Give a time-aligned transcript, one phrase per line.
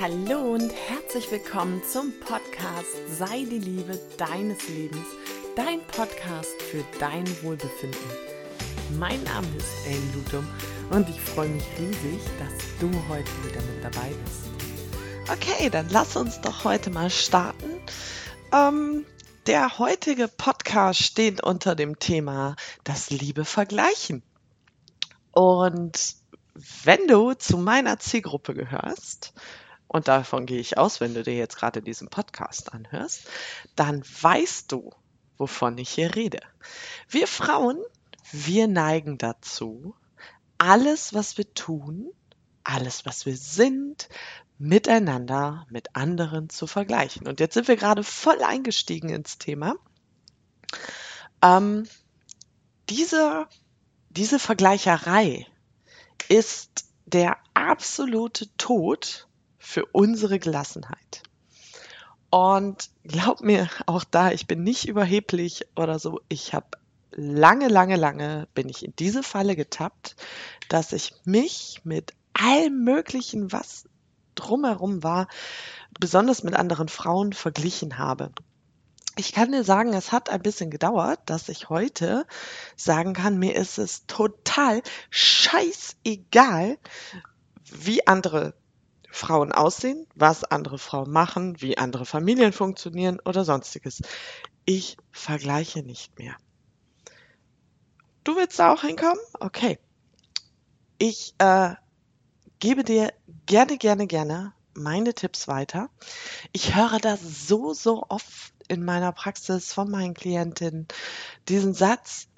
[0.00, 5.04] Hallo und herzlich willkommen zum Podcast Sei die Liebe deines Lebens,
[5.56, 8.00] dein Podcast für dein Wohlbefinden.
[8.98, 10.48] Mein Name ist Ellen Lutum
[10.88, 14.48] und ich freue mich riesig, dass du heute wieder mit dabei bist.
[15.30, 17.68] Okay, dann lass uns doch heute mal starten.
[18.54, 19.04] Ähm,
[19.46, 24.22] der heutige Podcast steht unter dem Thema das Liebe vergleichen.
[25.32, 26.14] Und
[26.84, 29.34] wenn du zu meiner Zielgruppe gehörst,
[29.92, 33.28] und davon gehe ich aus, wenn du dir jetzt gerade diesen Podcast anhörst,
[33.74, 34.92] dann weißt du,
[35.36, 36.38] wovon ich hier rede.
[37.08, 37.76] Wir Frauen,
[38.30, 39.96] wir neigen dazu,
[40.58, 42.08] alles, was wir tun,
[42.62, 44.08] alles, was wir sind,
[44.58, 47.26] miteinander, mit anderen zu vergleichen.
[47.26, 49.74] Und jetzt sind wir gerade voll eingestiegen ins Thema.
[51.42, 51.88] Ähm,
[52.88, 53.48] diese,
[54.10, 55.48] diese Vergleicherei
[56.28, 59.26] ist der absolute Tod
[59.60, 61.22] für unsere Gelassenheit.
[62.30, 66.20] Und glaub mir, auch da, ich bin nicht überheblich oder so.
[66.28, 66.78] Ich habe
[67.12, 70.16] lange, lange, lange bin ich in diese Falle getappt,
[70.68, 73.84] dass ich mich mit allem Möglichen, was
[74.34, 75.28] drumherum war,
[75.98, 78.32] besonders mit anderen Frauen verglichen habe.
[79.16, 82.26] Ich kann dir sagen, es hat ein bisschen gedauert, dass ich heute
[82.76, 86.78] sagen kann, mir ist es total scheißegal,
[87.64, 88.54] wie andere
[89.10, 94.02] Frauen aussehen, was andere Frauen machen, wie andere Familien funktionieren oder sonstiges.
[94.64, 96.36] Ich vergleiche nicht mehr.
[98.24, 99.20] Du willst da auch hinkommen?
[99.40, 99.78] Okay.
[100.98, 101.74] Ich äh,
[102.58, 103.12] gebe dir
[103.46, 105.90] gerne, gerne, gerne meine Tipps weiter.
[106.52, 110.86] Ich höre das so, so oft in meiner Praxis von meinen Klientinnen,
[111.48, 112.28] diesen Satz,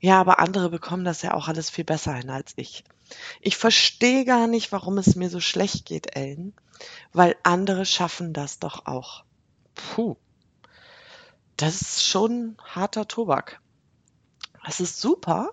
[0.00, 2.84] ja, aber andere bekommen das ja auch alles viel besser hin als ich.
[3.40, 6.54] Ich verstehe gar nicht, warum es mir so schlecht geht, Ellen,
[7.12, 9.24] weil andere schaffen das doch auch.
[9.74, 10.16] Puh,
[11.56, 13.60] das ist schon harter Tobak.
[14.66, 15.52] Es ist super,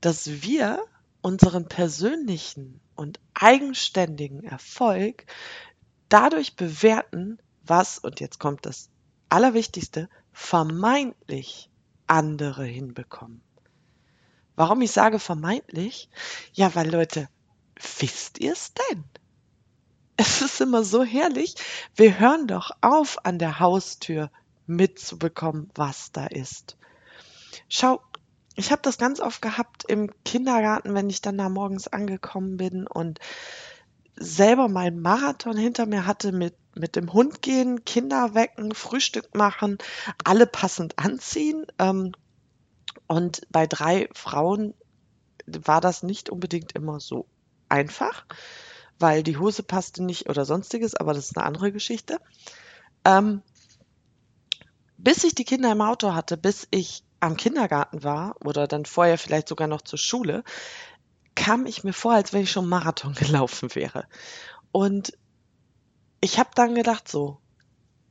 [0.00, 0.82] dass wir
[1.22, 5.26] unseren persönlichen und eigenständigen Erfolg
[6.08, 8.90] dadurch bewerten, was, und jetzt kommt das
[9.28, 11.70] Allerwichtigste, vermeintlich
[12.06, 13.42] andere hinbekommen.
[14.60, 16.10] Warum ich sage vermeintlich?
[16.52, 17.30] Ja, weil Leute,
[17.98, 19.04] wisst ihr es denn?
[20.18, 21.54] Es ist immer so herrlich.
[21.96, 24.30] Wir hören doch auf, an der Haustür
[24.66, 26.76] mitzubekommen, was da ist.
[27.70, 28.02] Schau,
[28.54, 32.86] ich habe das ganz oft gehabt im Kindergarten, wenn ich dann da morgens angekommen bin
[32.86, 33.18] und
[34.14, 39.78] selber meinen Marathon hinter mir hatte mit, mit dem Hund gehen, Kinder wecken, Frühstück machen,
[40.22, 41.64] alle passend anziehen.
[41.78, 42.12] Ähm,
[43.10, 44.72] und bei drei Frauen
[45.44, 47.26] war das nicht unbedingt immer so
[47.68, 48.24] einfach,
[49.00, 52.20] weil die Hose passte nicht oder sonstiges, aber das ist eine andere Geschichte.
[53.04, 53.42] Ähm,
[54.96, 59.18] bis ich die Kinder im Auto hatte, bis ich am Kindergarten war oder dann vorher
[59.18, 60.44] vielleicht sogar noch zur Schule,
[61.34, 64.06] kam ich mir vor, als wenn ich schon Marathon gelaufen wäre.
[64.70, 65.18] Und
[66.20, 67.40] ich habe dann gedacht, so,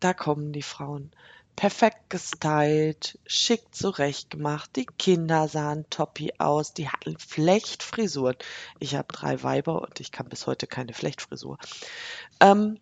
[0.02, 1.12] da kommen die Frauen
[1.59, 4.78] perfekt gestylt, schick zurechtgemacht.
[4.78, 8.38] Die Kinder sahen toppi aus, die hatten Flechtfrisuren.
[8.80, 11.58] Ich habe drei Weiber und ich kann bis heute keine Flechtfrisur.
[12.40, 12.80] Ähm,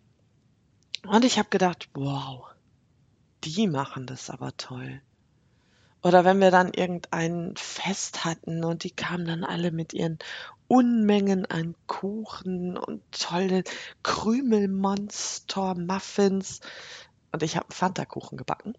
[1.04, 2.44] und ich habe gedacht, wow,
[3.42, 5.02] die machen das aber toll.
[6.04, 10.20] Oder wenn wir dann irgendein Fest hatten und die kamen dann alle mit ihren
[10.68, 13.64] Unmengen an Kuchen und tolle
[14.04, 16.60] Krümelmonster, Muffins
[17.32, 18.74] und ich habe einen Fanta-Kuchen gebacken.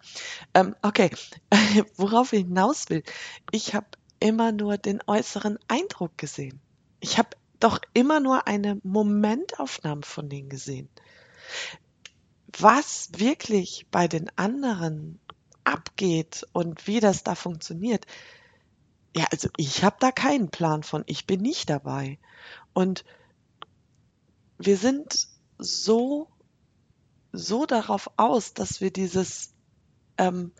[0.54, 1.12] Ähm, okay,
[1.96, 3.04] worauf ich hinaus will,
[3.52, 3.88] ich habe
[4.20, 6.60] immer nur den äußeren Eindruck gesehen.
[7.00, 10.90] Ich habe doch immer nur eine Momentaufnahme von denen gesehen.
[12.58, 15.20] Was wirklich bei den anderen
[15.64, 18.06] abgeht und wie das da funktioniert,
[19.16, 21.04] ja, also ich habe da keinen Plan von.
[21.08, 22.20] Ich bin nicht dabei.
[22.74, 23.04] Und
[24.58, 25.28] wir sind
[25.58, 26.30] so
[27.32, 29.54] so darauf aus, dass wir dieses
[30.18, 30.52] ähm,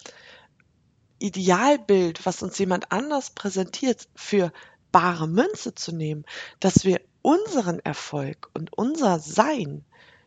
[1.20, 4.52] Idealbild, was uns jemand anders präsentiert, für
[4.92, 6.26] bare Münze zu nehmen,
[6.60, 9.84] dass wir unseren Erfolg und unser Sein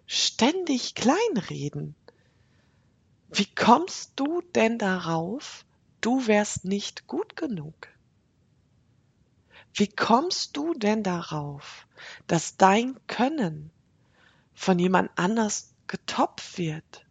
[0.07, 1.95] ständig kleinreden.
[3.31, 5.65] Wie kommst du denn darauf,
[6.01, 7.89] du wärst nicht gut genug?
[9.73, 11.87] Wie kommst du denn darauf,
[12.27, 13.71] dass dein Können
[14.55, 17.05] von jemand anders getoppt wird,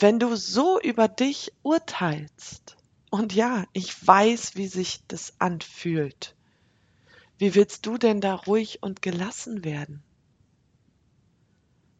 [0.00, 2.78] wenn du so über dich urteilst,
[3.10, 6.34] und ja, ich weiß, wie sich das anfühlt,
[7.36, 10.02] wie willst du denn da ruhig und gelassen werden?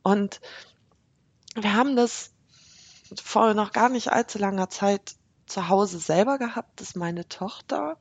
[0.03, 0.41] Und
[1.55, 2.33] wir haben das
[3.23, 5.15] vor noch gar nicht allzu langer Zeit
[5.45, 7.99] zu Hause selber gehabt, dass meine Tochter,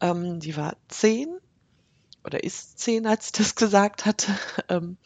[0.00, 1.38] ähm, die war zehn
[2.24, 4.36] oder ist zehn, als ich das gesagt hatte,
[4.68, 4.98] ähm,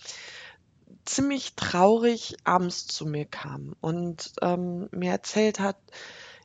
[1.06, 5.76] ziemlich traurig abends zu mir kam und ähm, mir erzählt hat,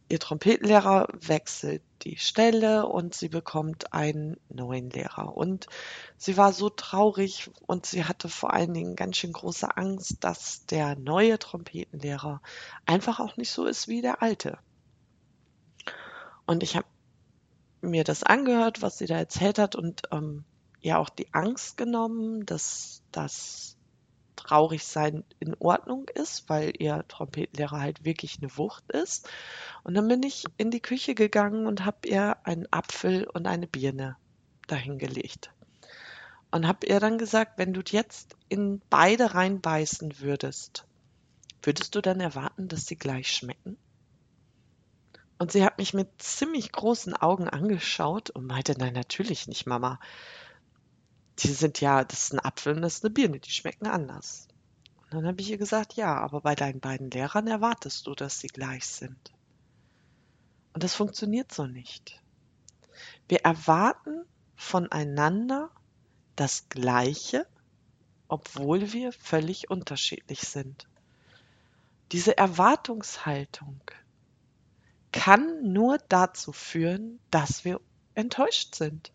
[0.10, 5.38] ihr Trompetenlehrer wechselt die Stelle und sie bekommt einen neuen Lehrer.
[5.38, 5.68] Und
[6.18, 10.66] sie war so traurig und sie hatte vor allen Dingen ganz schön große Angst, dass
[10.66, 12.42] der neue Trompetenlehrer
[12.86, 14.58] einfach auch nicht so ist wie der alte.
[16.46, 16.88] Und ich habe
[17.82, 20.44] mir das angehört, was sie da erzählt hat und ähm,
[20.82, 23.78] ja auch die Angst genommen, dass das
[24.44, 29.30] traurig sein in Ordnung ist, weil ihr Trompetenlehrer halt wirklich eine Wucht ist.
[29.84, 33.68] Und dann bin ich in die Küche gegangen und habe ihr einen Apfel und eine
[33.68, 34.18] Birne
[34.68, 35.52] dahingelegt.
[36.52, 40.86] Und habe ihr dann gesagt, wenn du jetzt in beide reinbeißen würdest,
[41.64, 43.78] würdest du dann erwarten, dass sie gleich schmecken?
[45.38, 50.00] Und sie hat mich mit ziemlich großen Augen angeschaut und meinte, nein, natürlich nicht, Mama
[51.40, 54.48] die sind ja, das ist ein Apfel und das ist eine Birne, die schmecken anders.
[55.04, 58.40] Und dann habe ich ihr gesagt, ja, aber bei deinen beiden Lehrern erwartest du, dass
[58.40, 59.34] sie gleich sind.
[60.74, 62.22] Und das funktioniert so nicht.
[63.28, 64.26] Wir erwarten
[64.56, 65.70] voneinander
[66.36, 67.46] das Gleiche,
[68.28, 70.88] obwohl wir völlig unterschiedlich sind.
[72.12, 73.82] Diese Erwartungshaltung
[75.12, 77.82] kann nur dazu führen, dass wir
[78.16, 79.12] enttäuscht sind.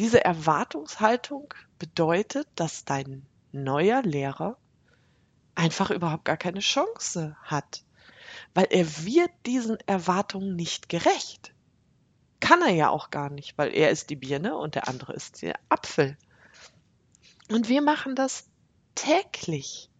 [0.00, 4.56] Diese Erwartungshaltung bedeutet, dass dein neuer Lehrer
[5.54, 7.84] einfach überhaupt gar keine Chance hat,
[8.54, 11.52] weil er wird diesen Erwartungen nicht gerecht.
[12.40, 15.42] Kann er ja auch gar nicht, weil er ist die Birne und der andere ist
[15.42, 16.16] der Apfel.
[17.50, 18.46] Und wir machen das
[18.94, 19.90] täglich.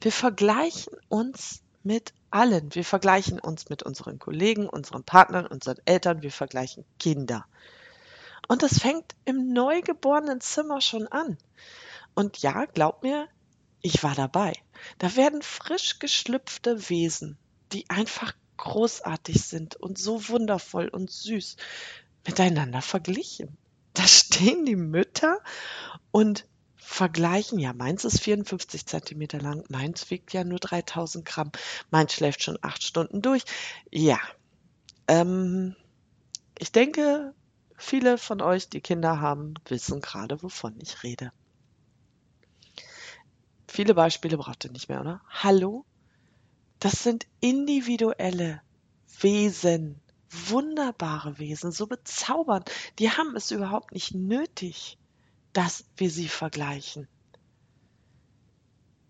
[0.00, 2.74] Wir vergleichen uns mit allen.
[2.74, 7.46] Wir vergleichen uns mit unseren Kollegen, unseren Partnern, unseren Eltern, wir vergleichen Kinder.
[8.48, 11.38] Und das fängt im neugeborenen Zimmer schon an.
[12.14, 13.28] Und ja, glaub mir,
[13.80, 14.54] ich war dabei.
[14.98, 17.38] Da werden frisch geschlüpfte Wesen,
[17.72, 21.56] die einfach großartig sind und so wundervoll und süß,
[22.26, 23.56] miteinander verglichen.
[23.92, 25.38] Da stehen die Mütter
[26.10, 31.50] und vergleichen, ja, meins ist 54 Zentimeter lang, meins wiegt ja nur 3000 Gramm,
[31.90, 33.44] meins schläft schon acht Stunden durch.
[33.90, 34.18] Ja,
[35.08, 35.76] ähm,
[36.58, 37.34] ich denke,
[37.86, 41.32] Viele von euch, die Kinder haben, wissen gerade, wovon ich rede.
[43.68, 45.20] Viele Beispiele braucht ihr nicht mehr, oder?
[45.28, 45.84] Hallo?
[46.78, 48.62] Das sind individuelle
[49.20, 50.00] Wesen,
[50.30, 52.70] wunderbare Wesen, so bezaubernd.
[52.98, 54.96] Die haben es überhaupt nicht nötig,
[55.52, 57.06] dass wir sie vergleichen.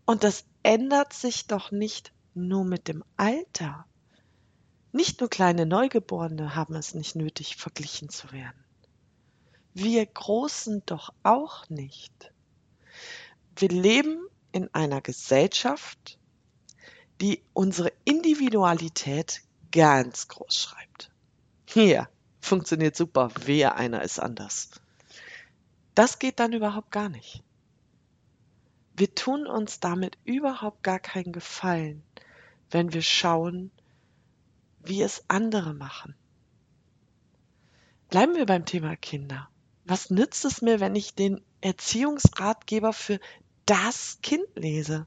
[0.05, 3.87] Und das ändert sich doch nicht nur mit dem Alter.
[4.91, 8.64] Nicht nur kleine Neugeborene haben es nicht nötig, verglichen zu werden.
[9.75, 12.33] Wir Großen doch auch nicht.
[13.57, 16.17] Wir leben in einer Gesellschaft,
[17.21, 19.43] die unsere Individualität
[19.73, 21.11] ganz groß schreibt.
[21.67, 22.09] Hier
[22.41, 24.71] funktioniert super, wer einer ist anders.
[25.97, 27.43] Das geht dann überhaupt gar nicht.
[28.97, 32.05] Wir tun uns damit überhaupt gar keinen Gefallen,
[32.71, 33.73] wenn wir schauen,
[34.85, 36.15] wie es andere machen.
[38.09, 39.49] Bleiben wir beim Thema Kinder.
[39.85, 43.21] Was nützt es mir, wenn ich den Erziehungsratgeber für
[43.67, 45.07] das Kind lese?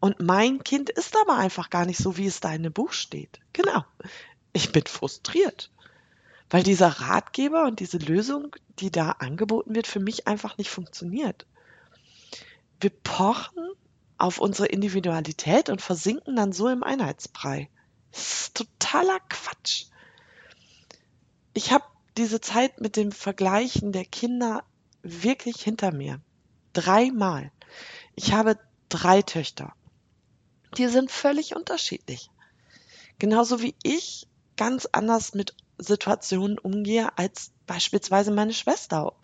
[0.00, 2.92] Und mein Kind ist aber einfach gar nicht so, wie es da in dem Buch
[2.92, 3.40] steht.
[3.52, 3.84] Genau.
[4.52, 5.70] Ich bin frustriert,
[6.50, 11.46] weil dieser Ratgeber und diese Lösung, die da angeboten wird, für mich einfach nicht funktioniert.
[12.80, 13.68] Wir pochen
[14.18, 17.68] auf unsere Individualität und versinken dann so im Einheitsbrei.
[18.10, 19.86] Das ist totaler Quatsch.
[21.54, 21.84] Ich habe
[22.18, 24.64] diese Zeit mit dem Vergleichen der Kinder
[25.02, 26.20] wirklich hinter mir.
[26.72, 27.52] Dreimal.
[28.16, 28.58] Ich habe
[28.88, 29.72] drei Töchter.
[30.76, 32.30] Die sind völlig unterschiedlich.
[33.18, 39.14] Genauso wie ich ganz anders mit Situationen umgehe als beispielsweise meine Schwester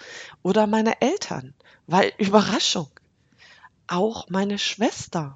[0.42, 1.54] oder meine Eltern.
[1.86, 2.88] Weil Überraschung,
[3.88, 5.34] auch meine Schwester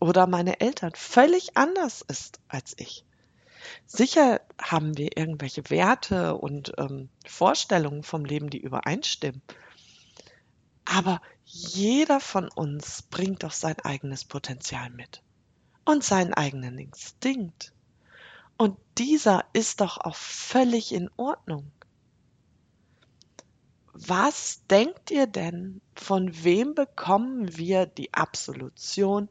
[0.00, 3.04] oder meine Eltern völlig anders ist als ich.
[3.86, 9.42] Sicher haben wir irgendwelche Werte und ähm, Vorstellungen vom Leben, die übereinstimmen.
[10.84, 15.22] Aber jeder von uns bringt doch sein eigenes Potenzial mit
[15.84, 17.72] und seinen eigenen Instinkt.
[18.56, 21.70] Und dieser ist doch auch völlig in Ordnung.
[23.92, 29.28] was denkt ihr denn, von wem bekommen wir die Absolution,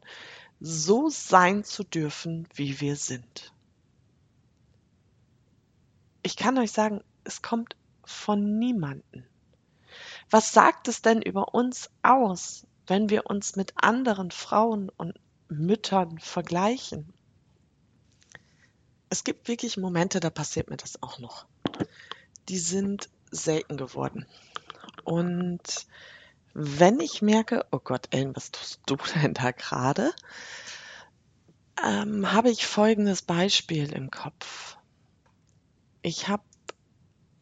[0.60, 3.52] so sein zu dürfen, wie wir sind?
[6.26, 9.24] Ich kann euch sagen, es kommt von niemanden.
[10.28, 15.14] Was sagt es denn über uns aus, wenn wir uns mit anderen Frauen und
[15.48, 17.12] Müttern vergleichen?
[19.08, 21.46] Es gibt wirklich Momente, da passiert mir das auch noch.
[22.48, 24.26] Die sind selten geworden.
[25.04, 25.86] Und
[26.54, 30.12] wenn ich merke, oh Gott, Ellen, was tust du denn da gerade?
[31.84, 34.75] Ähm, habe ich folgendes Beispiel im Kopf.
[36.06, 36.44] Ich habe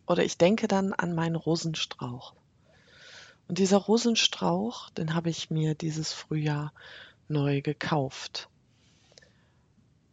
[0.07, 2.33] oder ich denke dann an meinen Rosenstrauch.
[3.47, 6.73] Und dieser Rosenstrauch, den habe ich mir dieses Frühjahr
[7.29, 8.49] neu gekauft.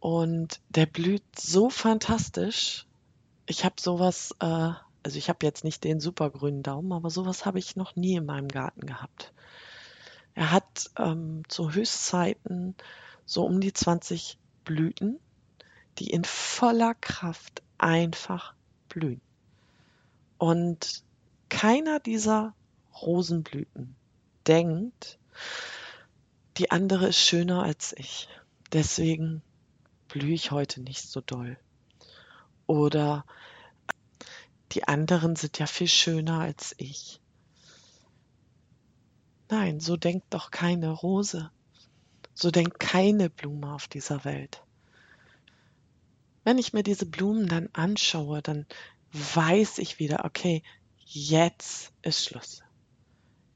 [0.00, 2.86] Und der blüht so fantastisch.
[3.46, 7.58] Ich habe sowas äh, also ich habe jetzt nicht den supergrünen Daumen, aber sowas habe
[7.58, 9.32] ich noch nie in meinem Garten gehabt.
[10.34, 12.74] Er hat ähm, zu Höchstzeiten
[13.24, 15.18] so um die 20 Blüten,
[15.98, 18.54] die in voller Kraft einfach
[18.88, 19.20] blühen.
[20.38, 21.04] Und
[21.48, 22.54] keiner dieser
[23.00, 23.94] Rosenblüten
[24.46, 25.18] denkt,
[26.56, 28.28] die andere ist schöner als ich.
[28.72, 29.42] Deswegen
[30.08, 31.58] blühe ich heute nicht so doll.
[32.66, 33.24] Oder
[34.72, 37.20] die anderen sind ja viel schöner als ich.
[39.50, 41.50] Nein, so denkt doch keine Rose.
[42.34, 44.62] So denkt keine Blume auf dieser Welt.
[46.44, 48.66] Wenn ich mir diese Blumen dann anschaue, dann
[49.12, 50.62] weiß ich wieder, okay,
[51.04, 52.62] jetzt ist Schluss.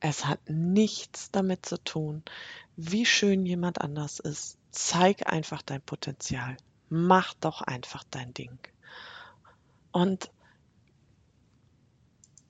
[0.01, 2.23] Es hat nichts damit zu tun,
[2.77, 4.59] wie schön jemand anders ist.
[4.71, 6.57] Zeig einfach dein Potenzial.
[6.89, 8.59] Mach doch einfach dein Ding.
[9.91, 10.31] Und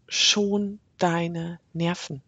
[0.08, 2.22] schon deine Nerven.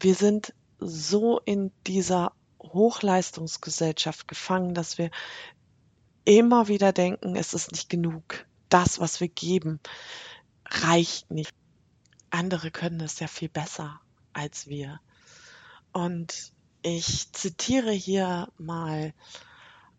[0.00, 5.10] Wir sind so in dieser Hochleistungsgesellschaft gefangen, dass wir
[6.24, 8.46] immer wieder denken, es ist nicht genug.
[8.68, 9.80] Das, was wir geben,
[10.66, 11.54] reicht nicht.
[12.30, 14.00] Andere können es ja viel besser
[14.32, 15.00] als wir.
[15.92, 16.52] Und
[16.82, 19.14] ich zitiere hier mal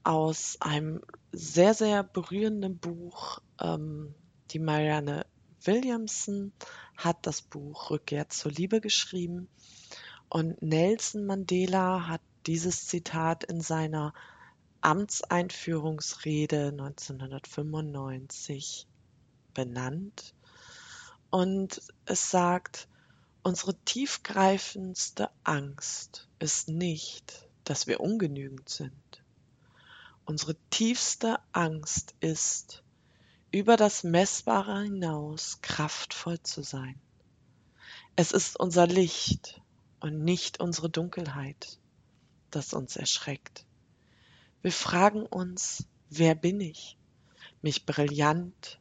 [0.03, 1.01] aus einem
[1.31, 4.13] sehr, sehr berührenden Buch, ähm,
[4.51, 5.25] die Marianne
[5.63, 6.53] Williamson
[6.95, 9.47] hat das Buch Rückkehr zur Liebe geschrieben
[10.29, 14.13] und Nelson Mandela hat dieses Zitat in seiner
[14.85, 18.87] Amtseinführungsrede 1995
[19.55, 20.35] benannt.
[21.31, 22.87] Und es sagt,
[23.41, 28.93] unsere tiefgreifendste Angst ist nicht, dass wir ungenügend sind.
[30.23, 32.83] Unsere tiefste Angst ist,
[33.49, 37.01] über das Messbare hinaus kraftvoll zu sein.
[38.15, 39.63] Es ist unser Licht
[39.99, 41.79] und nicht unsere Dunkelheit,
[42.51, 43.65] das uns erschreckt.
[44.65, 46.97] Wir fragen uns, wer bin ich?
[47.61, 48.79] Mich brillant,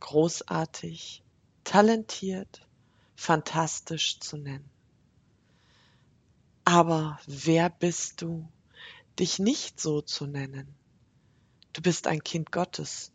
[0.00, 1.22] großartig,
[1.64, 2.66] talentiert,
[3.14, 4.70] fantastisch zu nennen.
[6.64, 8.48] Aber wer bist du,
[9.18, 10.74] dich nicht so zu nennen?
[11.74, 13.12] Du bist ein Kind Gottes,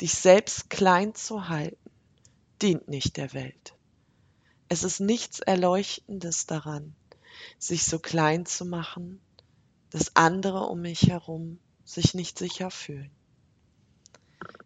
[0.00, 1.90] Dich selbst klein zu halten,
[2.62, 3.76] dient nicht der Welt.
[4.68, 6.96] Es ist nichts Erleuchtendes daran,
[7.60, 9.20] sich so klein zu machen,
[9.90, 13.10] dass andere um mich herum sich nicht sicher fühlen.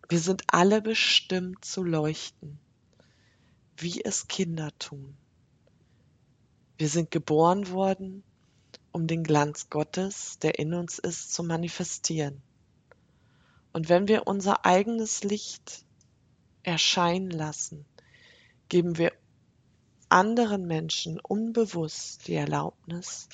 [0.09, 2.59] Wir sind alle bestimmt zu leuchten,
[3.77, 5.17] wie es Kinder tun.
[6.77, 8.23] Wir sind geboren worden,
[8.93, 12.43] um den Glanz Gottes, der in uns ist, zu manifestieren.
[13.73, 15.85] Und wenn wir unser eigenes Licht
[16.63, 17.85] erscheinen lassen,
[18.69, 19.13] geben wir
[20.09, 23.29] anderen Menschen unbewusst die Erlaubnis,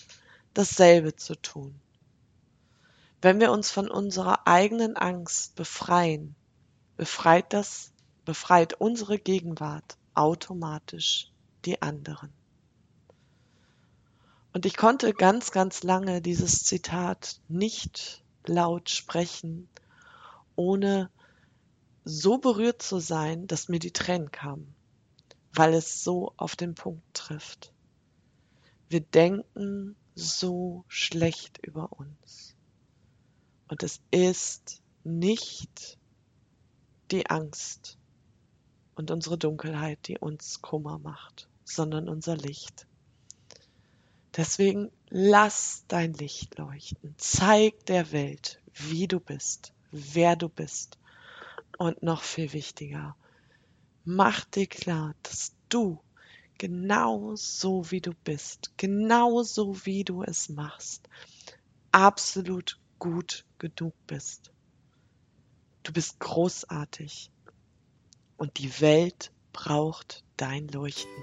[0.60, 1.80] dasselbe zu tun.
[3.22, 6.34] Wenn wir uns von unserer eigenen Angst befreien,
[6.98, 7.92] befreit das,
[8.26, 11.32] befreit unsere Gegenwart automatisch
[11.64, 12.30] die anderen.
[14.52, 19.66] Und ich konnte ganz, ganz lange dieses Zitat nicht laut sprechen,
[20.56, 21.08] ohne
[22.04, 24.74] so berührt zu sein, dass mir die Tränen kamen,
[25.54, 27.72] weil es so auf den Punkt trifft.
[28.90, 32.56] Wir denken so schlecht über uns.
[33.68, 35.98] Und es ist nicht
[37.10, 37.98] die Angst
[38.94, 42.86] und unsere Dunkelheit, die uns Kummer macht, sondern unser Licht.
[44.36, 47.14] Deswegen lass dein Licht leuchten.
[47.16, 50.98] Zeig der Welt, wie du bist wer du bist.
[51.78, 53.16] Und noch viel wichtiger,
[54.04, 56.00] mach dir klar, dass du
[56.60, 61.08] genau so wie du bist, genau so wie du es machst,
[61.90, 64.52] absolut gut genug bist.
[65.84, 67.30] Du bist großartig
[68.36, 71.22] und die Welt braucht dein Leuchten.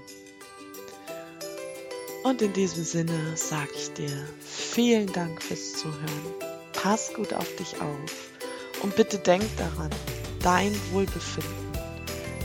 [2.24, 6.34] Und in diesem Sinne sage ich dir vielen Dank fürs Zuhören.
[6.72, 8.32] Pass gut auf dich auf
[8.82, 9.90] und bitte denk daran,
[10.42, 11.68] dein Wohlbefinden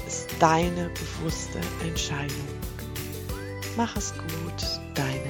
[0.06, 2.63] ist deine bewusste Entscheidung.
[3.76, 5.23] Mach es gut, Ellen.